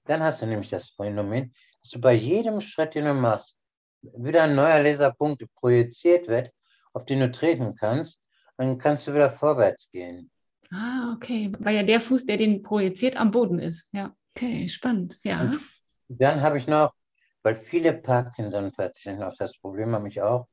[0.05, 3.57] Dann hast du nämlich das Phänomen, dass du bei jedem Schritt, den du machst,
[4.01, 6.51] wieder ein neuer Laserpunkt projiziert wird,
[6.97, 8.19] auf den du treten kannst
[8.57, 10.31] dann kannst du wieder vorwärts gehen.
[10.71, 11.51] Ah, okay.
[11.59, 13.93] Weil ja der Fuß, der den projiziert, am Boden ist.
[13.93, 15.19] Ja, okay, spannend.
[15.23, 15.41] Ja.
[15.41, 15.61] Und
[16.21, 16.93] dann habe ich noch,
[17.43, 20.47] weil viele Parkinson-Patienten auch das Problem haben, ich auch,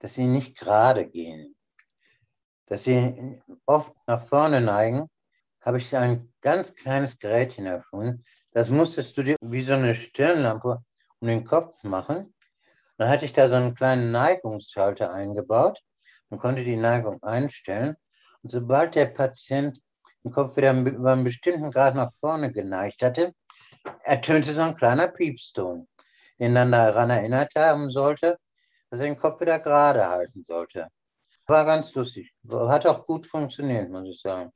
[0.00, 1.54] dass sie nicht gerade gehen.
[2.66, 5.08] Dass sie oft nach vorne neigen,
[5.60, 8.24] habe ich ein ganz kleines Gerätchen erfunden.
[8.52, 10.82] Das musstest du dir wie so eine Stirnlampe
[11.20, 12.34] um den Kopf machen.
[13.00, 15.80] Dann hatte ich da so einen kleinen Neigungsschalter eingebaut.
[16.28, 17.96] Man konnte die Neigung einstellen.
[18.42, 19.80] Und sobald der Patient
[20.22, 23.32] den Kopf wieder über einen bestimmten Grad nach vorne geneigt hatte,
[24.04, 25.88] ertönte so ein kleiner Piepston,
[26.38, 28.36] den dann daran erinnert haben sollte,
[28.90, 30.88] dass er den Kopf wieder gerade halten sollte.
[31.46, 32.34] War ganz lustig.
[32.50, 34.52] Hat auch gut funktioniert, muss ich sagen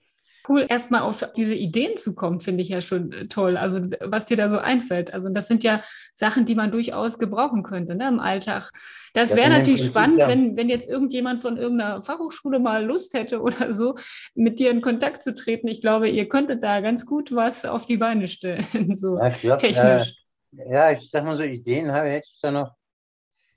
[0.48, 3.56] cool, erstmal auf diese Ideen zu kommen, finde ich ja schon äh, toll.
[3.56, 5.12] Also was dir da so einfällt.
[5.14, 8.72] Also das sind ja Sachen, die man durchaus gebrauchen könnte ne, im Alltag.
[9.14, 10.28] Das wäre natürlich spannend, ja.
[10.28, 13.96] wenn, wenn jetzt irgendjemand von irgendeiner Fachhochschule mal Lust hätte oder so,
[14.34, 15.68] mit dir in Kontakt zu treten.
[15.68, 19.58] Ich glaube, ihr könntet da ganz gut was auf die Beine stellen, so ja, glaub,
[19.58, 20.14] technisch.
[20.56, 22.74] Äh, ja, ich sag mal so, Ideen habe hätte ich da noch.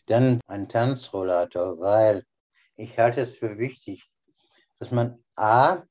[0.07, 2.23] Dann ein Tanzrollator, weil
[2.77, 4.05] ich halte es für wichtig,
[4.79, 5.83] dass man A,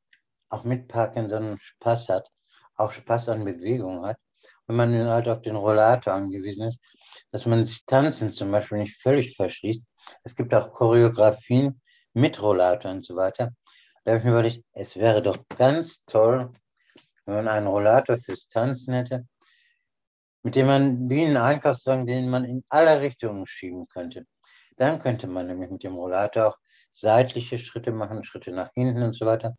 [0.48, 2.28] auch mit Parkinson Spaß hat,
[2.76, 4.16] auch Spaß an Bewegung hat,
[4.66, 6.80] wenn man halt auf den Rollator angewiesen ist,
[7.30, 9.82] dass man sich tanzen zum Beispiel nicht völlig verschließt.
[10.24, 11.80] Es gibt auch Choreografien
[12.14, 13.52] mit Rollator und so weiter.
[14.04, 16.52] Da habe ich mir überlegt, es wäre doch ganz toll,
[17.24, 19.26] wenn man einen Rollator fürs Tanzen hätte,
[20.42, 24.26] mit dem man wie einen Einkaufswagen, den man in alle Richtungen schieben könnte.
[24.76, 26.56] Dann könnte man nämlich mit dem Rollator auch
[26.92, 29.56] seitliche Schritte machen, Schritte nach hinten und so weiter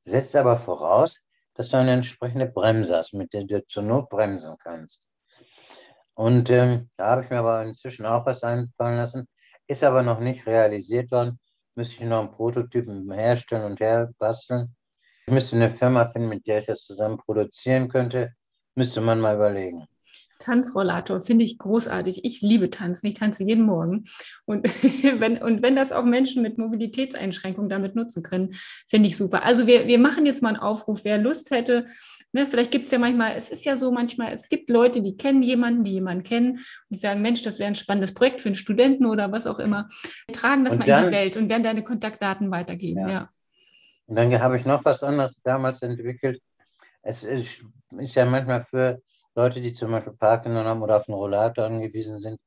[0.00, 1.18] setzt aber voraus,
[1.54, 5.06] dass du eine entsprechende Bremse hast, mit der du zur Not bremsen kannst.
[6.14, 9.28] Und ähm, da habe ich mir aber inzwischen auch was einfallen lassen,
[9.66, 11.38] ist aber noch nicht realisiert worden.
[11.74, 14.74] Müsste ich noch einen Prototypen herstellen und herbasteln.
[15.26, 18.32] Ich müsste eine Firma finden, mit der ich das zusammen produzieren könnte.
[18.74, 19.86] Müsste man mal überlegen.
[20.38, 22.24] Tanzrollator finde ich großartig.
[22.24, 23.06] Ich liebe Tanzen.
[23.06, 24.04] Ich tanze jeden Morgen.
[24.44, 24.64] Und
[25.20, 28.54] wenn, und wenn das auch Menschen mit Mobilitätseinschränkungen damit nutzen können,
[28.86, 29.42] finde ich super.
[29.44, 31.86] Also wir, wir machen jetzt mal einen Aufruf, wer Lust hätte.
[32.32, 35.16] Ne, vielleicht gibt es ja manchmal, es ist ja so manchmal, es gibt Leute, die
[35.16, 38.50] kennen jemanden, die jemanden kennen und die sagen, Mensch, das wäre ein spannendes Projekt für
[38.50, 39.88] einen Studenten oder was auch immer.
[40.26, 43.00] Wir tragen das und mal dann, in die Welt und werden deine Kontaktdaten weitergeben.
[43.00, 43.08] Ja.
[43.08, 43.30] ja.
[44.06, 46.42] Und dann habe ich noch was anderes damals entwickelt.
[47.02, 49.00] Es ist, ist ja manchmal für
[49.38, 52.40] Leute, die zum Beispiel Parkinson haben oder auf einen Rollator angewiesen sind,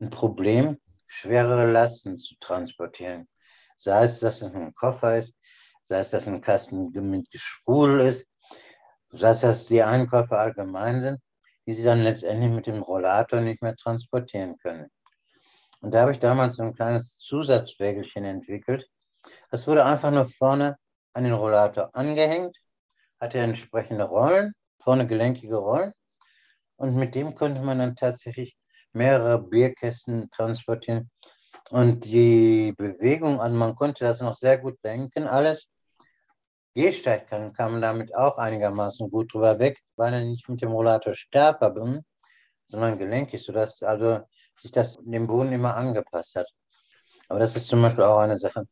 [0.00, 3.26] ein Problem, schwerere Lasten zu transportieren.
[3.74, 5.36] Sei es, dass es ein Koffer ist,
[5.82, 8.24] sei es, dass ein Kasten mit Gespul ist,
[9.10, 11.18] sei es, dass die Einkäufe allgemein sind,
[11.66, 14.92] die sie dann letztendlich mit dem Rollator nicht mehr transportieren können.
[15.80, 18.86] Und da habe ich damals so ein kleines Zusatzwägelchen entwickelt.
[19.50, 20.76] Das wurde einfach nur vorne
[21.14, 22.56] an den Rollator angehängt,
[23.18, 25.92] hatte entsprechende Rollen, vorne gelenkige Rollen
[26.82, 28.56] und mit dem konnte man dann tatsächlich
[28.92, 31.10] mehrere Bierkästen transportieren.
[31.70, 35.70] Und die Bewegung, also man konnte das noch sehr gut lenken, alles.
[36.74, 41.14] Gehsteig kann, kam damit auch einigermaßen gut drüber weg, weil er nicht mit dem Rollator
[41.14, 42.04] starr verbunden,
[42.66, 44.20] sondern gelenkig, sodass also
[44.56, 46.48] sich das dem Boden immer angepasst hat.
[47.28, 48.66] Aber das ist zum Beispiel auch eine Sache,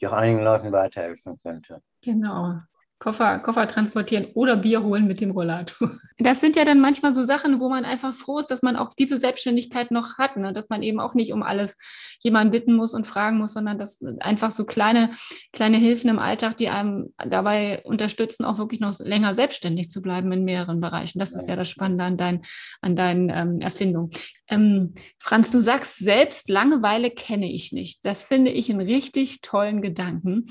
[0.00, 1.80] die auch einigen Leuten weiterhelfen könnte.
[2.00, 2.60] Genau.
[3.02, 5.90] Koffer, Koffer transportieren oder Bier holen mit dem Rollator.
[6.18, 8.94] Das sind ja dann manchmal so Sachen, wo man einfach froh ist, dass man auch
[8.94, 10.52] diese Selbstständigkeit noch hat, ne?
[10.52, 11.76] dass man eben auch nicht um alles
[12.20, 15.10] jemanden bitten muss und fragen muss, sondern dass einfach so kleine,
[15.52, 20.30] kleine Hilfen im Alltag, die einem dabei unterstützen, auch wirklich noch länger selbstständig zu bleiben
[20.30, 21.18] in mehreren Bereichen.
[21.18, 22.42] Das ist ja das Spannende an, dein,
[22.82, 24.10] an deinen ähm, Erfindungen.
[24.46, 28.06] Ähm, Franz, du sagst selbst, Langeweile kenne ich nicht.
[28.06, 30.46] Das finde ich einen richtig tollen Gedanken.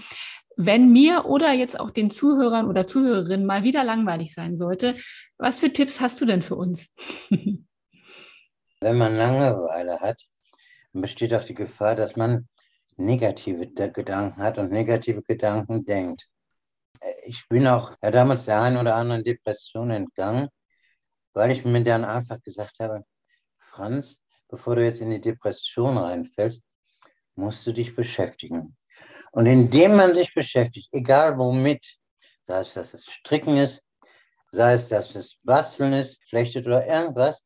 [0.63, 4.95] Wenn mir oder jetzt auch den Zuhörern oder Zuhörerinnen mal wieder langweilig sein sollte,
[5.39, 6.93] was für Tipps hast du denn für uns?
[8.79, 10.21] Wenn man Langeweile hat,
[10.93, 12.47] besteht auch die Gefahr, dass man
[12.95, 16.27] negative Gedanken hat und negative Gedanken denkt.
[17.25, 20.49] Ich bin auch ja, damals der einen oder anderen Depression entgangen,
[21.33, 23.03] weil ich mir dann einfach gesagt habe,
[23.57, 26.61] Franz, bevor du jetzt in die Depression reinfällst,
[27.33, 28.77] musst du dich beschäftigen.
[29.31, 31.85] Und indem man sich beschäftigt, egal womit,
[32.43, 33.81] sei es, dass es Stricken ist,
[34.51, 37.41] sei es, dass es Basteln ist, Flechtet oder irgendwas,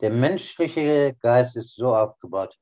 [0.00, 2.56] der menschliche Geist ist so aufgebaut,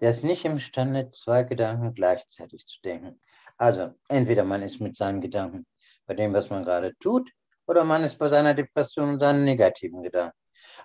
[0.00, 3.20] der ist nicht imstande, zwei Gedanken gleichzeitig zu denken.
[3.56, 5.66] Also, entweder man ist mit seinen Gedanken
[6.06, 7.30] bei dem, was man gerade tut,
[7.66, 10.36] oder man ist bei seiner Depression und seinen negativen Gedanken.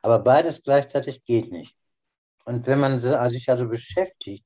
[0.01, 1.75] Aber beides gleichzeitig geht nicht.
[2.45, 4.45] Und wenn man sich also beschäftigt,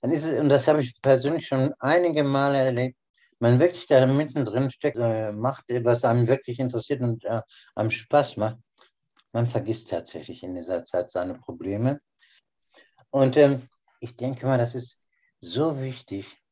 [0.00, 2.96] dann ist es, und das habe ich persönlich schon einige Male erlebt,
[3.38, 7.42] man wirklich da mittendrin steckt, äh, macht, was einem wirklich interessiert und äh,
[7.74, 8.58] einem Spaß macht,
[9.32, 12.00] man vergisst tatsächlich in dieser Zeit seine Probleme.
[13.10, 13.68] Und ähm,
[14.00, 14.98] ich denke mal, das ist
[15.40, 16.42] so wichtig,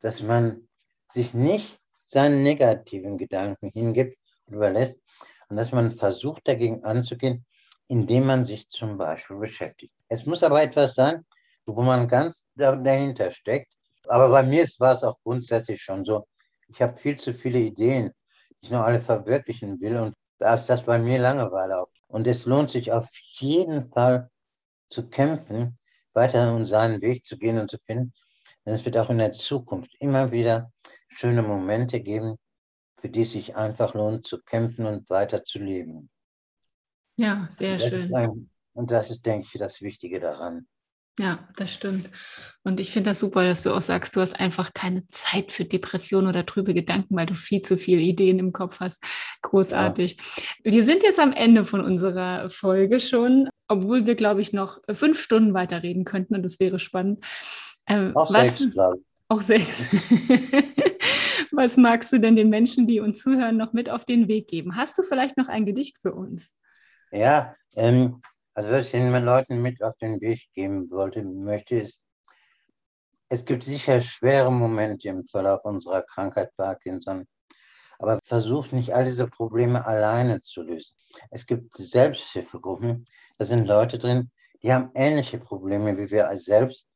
[0.00, 0.68] dass man
[1.08, 4.98] sich nicht seinen negativen Gedanken hingibt und überlässt
[5.48, 7.44] und dass man versucht, dagegen anzugehen,
[7.88, 9.92] indem man sich zum Beispiel beschäftigt.
[10.08, 11.24] Es muss aber etwas sein,
[11.66, 13.72] wo man ganz dahinter steckt.
[14.08, 16.26] Aber bei mir war es auch grundsätzlich schon so.
[16.68, 18.12] Ich habe viel zu viele Ideen,
[18.50, 21.90] die ich noch alle verwirklichen will und da ist das bei mir Langeweile auf.
[22.08, 24.30] Und es lohnt sich auf jeden Fall
[24.88, 25.78] zu kämpfen,
[26.14, 28.12] weiter um seinen Weg zu gehen und zu finden.
[28.64, 30.72] Denn es wird auch in der Zukunft immer wieder
[31.08, 32.36] schöne Momente geben,
[33.00, 36.10] für die es sich einfach lohnt zu kämpfen und weiter zu leben.
[37.18, 38.14] Ja, sehr schön.
[38.14, 40.66] Ein, und das ist, denke ich, das Wichtige daran.
[41.20, 42.08] Ja, das stimmt.
[42.62, 45.66] Und ich finde das super, dass du auch sagst, du hast einfach keine Zeit für
[45.66, 49.04] Depressionen oder trübe Gedanken, weil du viel zu viele Ideen im Kopf hast.
[49.42, 50.16] Großartig.
[50.64, 50.72] Ja.
[50.72, 55.20] Wir sind jetzt am Ende von unserer Folge schon, obwohl wir, glaube ich, noch fünf
[55.20, 57.22] Stunden weiterreden könnten und das wäre spannend.
[57.86, 58.74] Ähm, auch was, sechs,
[59.28, 59.82] Auch sechs.
[61.52, 64.74] was magst du denn den Menschen, die uns zuhören, noch mit auf den Weg geben?
[64.74, 66.56] Hast du vielleicht noch ein Gedicht für uns?
[67.12, 68.22] Ja, ähm,
[68.54, 72.02] also was ich den Leuten mit auf den Weg geben wollte, möchte, ist,
[73.28, 77.28] es gibt sicher schwere Momente im Verlauf unserer Krankheit Parkinson,
[77.98, 80.96] aber versucht nicht all diese Probleme alleine zu lösen.
[81.30, 83.06] Es gibt Selbsthilfegruppen,
[83.38, 84.30] da sind Leute drin,
[84.62, 86.88] die haben ähnliche Probleme wie wir selbst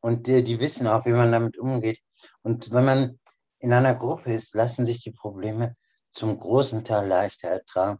[0.00, 2.00] und die, die wissen auch, wie man damit umgeht.
[2.42, 3.20] Und wenn man
[3.58, 5.76] in einer Gruppe ist, lassen sich die Probleme
[6.12, 7.98] zum großen Teil leichter ertragen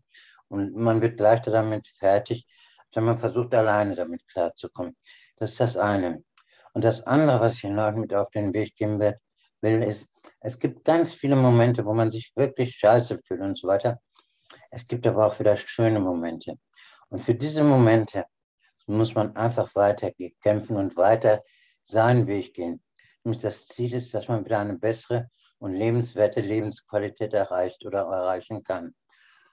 [0.49, 2.47] und man wird leichter damit fertig,
[2.97, 4.97] wenn man versucht, alleine damit klarzukommen.
[5.37, 6.23] Das ist das eine.
[6.73, 10.09] Und das andere, was ich den Leuten mit auf den Weg geben will, ist,
[10.41, 14.01] es gibt ganz viele Momente, wo man sich wirklich scheiße fühlt und so weiter.
[14.71, 16.59] Es gibt aber auch wieder schöne Momente.
[17.09, 18.25] Und für diese Momente
[18.87, 20.11] muss man einfach weiter
[20.43, 21.43] kämpfen und weiter
[21.83, 22.83] seinen Weg gehen.
[23.23, 28.63] Nämlich das Ziel ist, dass man wieder eine bessere und lebenswerte Lebensqualität erreicht oder erreichen
[28.65, 28.95] kann.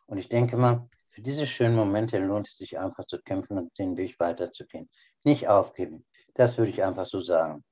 [0.07, 3.77] Und ich denke mal, für diese schönen Momente lohnt es sich einfach zu kämpfen und
[3.77, 4.89] den Weg weiterzugehen.
[5.23, 6.05] Nicht aufgeben.
[6.33, 7.63] Das würde ich einfach so sagen.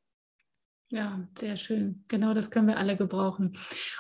[0.92, 2.04] Ja, sehr schön.
[2.08, 3.58] Genau das können wir alle gebrauchen.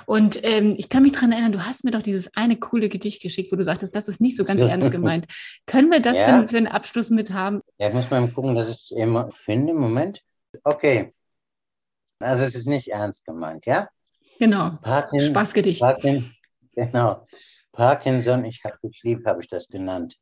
[0.07, 3.21] Und ähm, ich kann mich daran erinnern, du hast mir doch dieses eine coole Gedicht
[3.21, 5.27] geschickt, wo du sagtest, das ist nicht so ganz ernst gemeint.
[5.67, 6.41] Können wir das ja.
[6.41, 7.61] für, für, einen Abschluss mit haben?
[7.77, 9.73] Ja, ich muss mal gucken, dass ich es immer finde.
[9.73, 10.21] Moment.
[10.63, 11.13] Okay.
[12.17, 13.87] Also es ist nicht ernst gemeint, ja?
[14.39, 14.77] Genau.
[14.81, 15.81] Parkin, Spaßgedicht.
[15.81, 16.33] Parkin,
[16.75, 17.23] genau.
[17.79, 20.17] Parkinson, ich habe dich lieb, habe ich das genannt.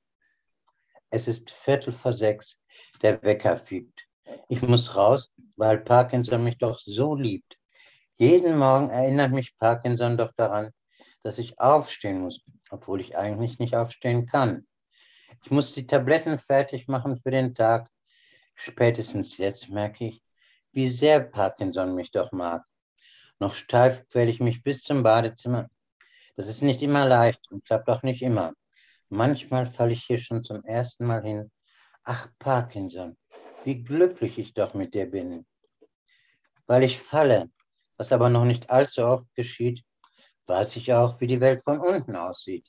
[1.10, 2.60] Es ist Viertel vor sechs,
[3.02, 4.04] der Wecker fiebt.
[4.48, 7.58] Ich muss raus, weil Parkinson mich doch so liebt.
[8.18, 10.70] Jeden Morgen erinnert mich Parkinson doch daran,
[11.24, 14.68] dass ich aufstehen muss, obwohl ich eigentlich nicht aufstehen kann.
[15.44, 17.90] Ich muss die Tabletten fertig machen für den Tag.
[18.54, 20.22] Spätestens jetzt merke ich,
[20.74, 22.64] wie sehr Parkinson mich doch mag.
[23.40, 25.72] Noch steif quäle ich mich bis zum Badezimmer.
[26.38, 28.54] Das ist nicht immer leicht und klappt auch nicht immer.
[29.10, 31.52] Manchmal falle ich hier schon zum ersten Mal hin.
[32.04, 33.18] Ach, Parkinson,
[33.64, 35.48] wie glücklich ich doch mit dir bin.
[36.68, 37.50] Weil ich falle,
[37.98, 39.84] was aber noch nicht allzu oft geschieht,
[40.46, 42.68] weiß ich auch, wie die Welt von unten aussieht.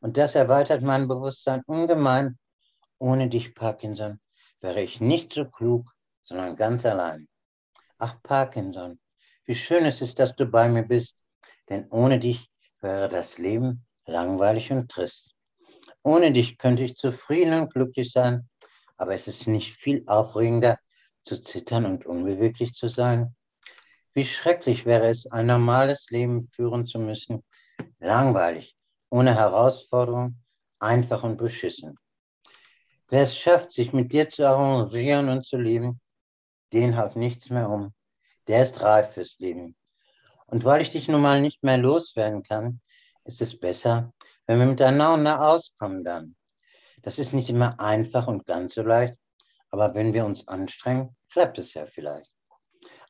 [0.00, 2.38] Und das erweitert mein Bewusstsein ungemein.
[2.98, 4.18] Ohne dich, Parkinson,
[4.60, 7.28] wäre ich nicht so klug, sondern ganz allein.
[7.98, 8.98] Ach, Parkinson,
[9.44, 11.18] wie schön es ist, dass du bei mir bist,
[11.68, 12.48] denn ohne dich
[12.84, 15.34] wäre das Leben langweilig und trist.
[16.04, 18.48] Ohne dich könnte ich zufrieden und glücklich sein,
[18.96, 20.78] aber es ist nicht viel aufregender,
[21.24, 23.34] zu zittern und unbeweglich zu sein.
[24.12, 27.42] Wie schrecklich wäre es, ein normales Leben führen zu müssen,
[27.98, 28.76] langweilig,
[29.10, 30.36] ohne Herausforderung,
[30.78, 31.98] einfach und beschissen.
[33.08, 36.00] Wer es schafft, sich mit dir zu arrangieren und zu leben,
[36.72, 37.94] den haut nichts mehr um.
[38.46, 39.74] Der ist reif fürs Leben.
[40.54, 42.80] Und weil ich dich nun mal nicht mehr loswerden kann,
[43.24, 44.12] ist es besser,
[44.46, 46.36] wenn wir miteinander auskommen dann.
[47.02, 49.16] Das ist nicht immer einfach und ganz so leicht,
[49.72, 52.30] aber wenn wir uns anstrengen, klappt es ja vielleicht.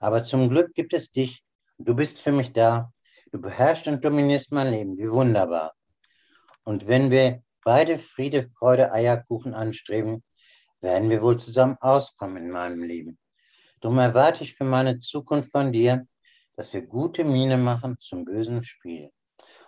[0.00, 1.44] Aber zum Glück gibt es dich.
[1.76, 2.90] Du bist für mich da.
[3.30, 4.96] Du beherrschst und dominierst mein Leben.
[4.96, 5.74] Wie wunderbar.
[6.62, 10.24] Und wenn wir beide Friede, Freude, Eierkuchen anstreben,
[10.80, 13.18] werden wir wohl zusammen auskommen in meinem Leben.
[13.82, 16.06] Darum erwarte ich für meine Zukunft von dir,
[16.56, 19.10] dass wir gute Miene machen zum bösen Spiel.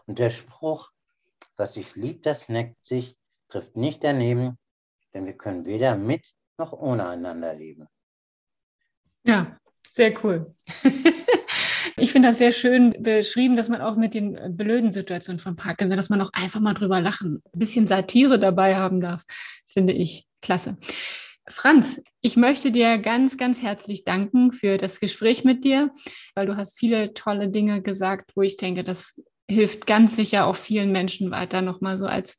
[0.06, 0.90] Und der Spruch,
[1.56, 3.16] was sich liebt, das neckt sich,
[3.48, 4.58] trifft nicht daneben,
[5.14, 7.86] denn wir können weder mit noch ohne einander leben.
[9.24, 9.58] Ja,
[9.90, 10.54] sehr cool.
[11.96, 15.96] ich finde das sehr schön beschrieben, dass man auch mit den blöden Situationen von Parkinson,
[15.96, 19.24] dass man auch einfach mal drüber lachen, ein bisschen Satire dabei haben darf,
[19.66, 20.76] finde ich klasse.
[21.48, 25.92] Franz, ich möchte dir ganz, ganz herzlich danken für das Gespräch mit dir,
[26.34, 30.56] weil du hast viele tolle Dinge gesagt, wo ich denke, das hilft ganz sicher auch
[30.56, 32.36] vielen Menschen weiter, nochmal so als,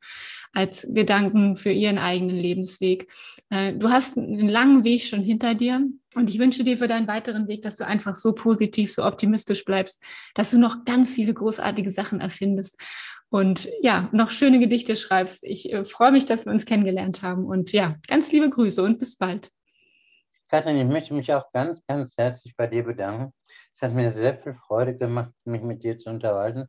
[0.52, 3.10] als Gedanken für ihren eigenen Lebensweg.
[3.48, 7.08] Äh, du hast einen langen Weg schon hinter dir und ich wünsche dir für deinen
[7.08, 11.32] weiteren Weg, dass du einfach so positiv, so optimistisch bleibst, dass du noch ganz viele
[11.32, 12.78] großartige Sachen erfindest
[13.30, 15.44] und ja, noch schöne Gedichte schreibst.
[15.44, 18.98] Ich äh, freue mich, dass wir uns kennengelernt haben und ja, ganz liebe Grüße und
[18.98, 19.50] bis bald.
[20.48, 23.32] Katrin, ich möchte mich auch ganz, ganz herzlich bei dir bedanken.
[23.72, 26.66] Es hat mir sehr viel Freude gemacht, mich mit dir zu unterhalten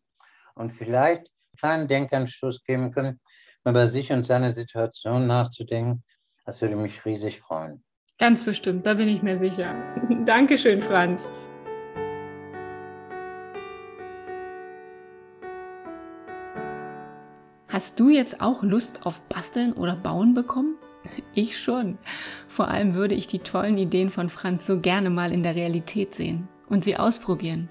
[0.55, 3.21] und vielleicht einen kleinen Denkanstoß geben können,
[3.65, 6.03] über sich und seine Situation nachzudenken.
[6.45, 7.83] Das würde mich riesig freuen.
[8.17, 9.75] Ganz bestimmt, da bin ich mir sicher.
[10.25, 11.29] Dankeschön, Franz.
[17.79, 20.75] Hast du jetzt auch Lust auf Basteln oder Bauen bekommen?
[21.33, 21.97] Ich schon.
[22.49, 26.13] Vor allem würde ich die tollen Ideen von Franz so gerne mal in der Realität
[26.13, 27.69] sehen und sie ausprobieren.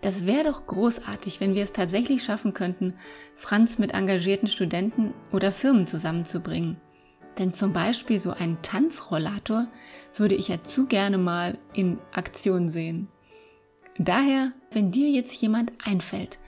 [0.00, 2.94] Das wäre doch großartig, wenn wir es tatsächlich schaffen könnten,
[3.34, 6.80] Franz mit engagierten Studenten oder Firmen zusammenzubringen.
[7.38, 9.68] Denn zum Beispiel so einen Tanzrollator
[10.14, 13.08] würde ich ja zu gerne mal in Aktion sehen.
[13.98, 16.38] Daher, wenn dir jetzt jemand einfällt,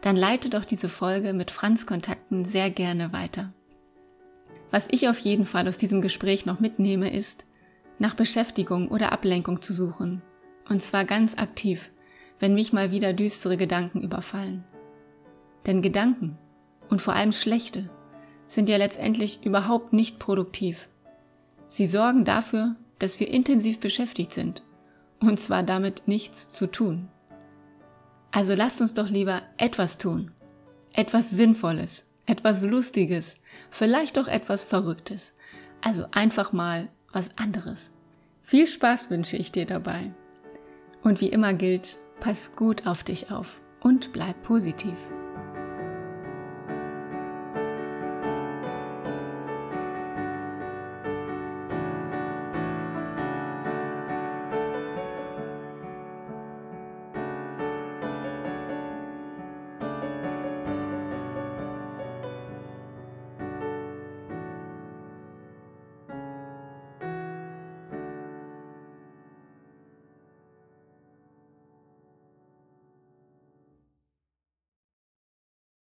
[0.00, 3.52] dann leite doch diese Folge mit Franz Kontakten sehr gerne weiter.
[4.70, 7.46] Was ich auf jeden Fall aus diesem Gespräch noch mitnehme, ist,
[7.98, 10.22] nach Beschäftigung oder Ablenkung zu suchen.
[10.68, 11.90] Und zwar ganz aktiv
[12.38, 14.64] wenn mich mal wieder düstere Gedanken überfallen.
[15.66, 16.38] Denn Gedanken,
[16.88, 17.90] und vor allem schlechte,
[18.46, 20.88] sind ja letztendlich überhaupt nicht produktiv.
[21.68, 24.62] Sie sorgen dafür, dass wir intensiv beschäftigt sind,
[25.20, 27.08] und zwar damit nichts zu tun.
[28.30, 30.30] Also lasst uns doch lieber etwas tun,
[30.92, 33.36] etwas Sinnvolles, etwas Lustiges,
[33.70, 35.32] vielleicht auch etwas Verrücktes,
[35.80, 37.92] also einfach mal was anderes.
[38.42, 40.12] Viel Spaß wünsche ich dir dabei.
[41.02, 44.96] Und wie immer gilt, pass gut auf dich auf und bleib positiv.